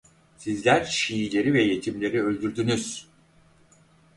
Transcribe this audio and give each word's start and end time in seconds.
Sizler 0.37 0.85
Şiileri 0.85 1.53
ve 1.53 1.63
yetimleri 1.63 2.23
öldürdünüz. 2.23 3.07